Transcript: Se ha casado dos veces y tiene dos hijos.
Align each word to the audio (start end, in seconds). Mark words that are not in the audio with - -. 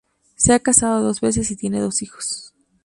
Se 0.35 0.53
ha 0.53 0.59
casado 0.59 1.03
dos 1.03 1.21
veces 1.21 1.51
y 1.51 1.55
tiene 1.55 1.79
dos 1.79 2.01
hijos. 2.01 2.55